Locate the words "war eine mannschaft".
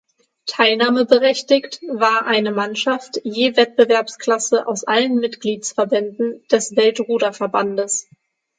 1.87-3.21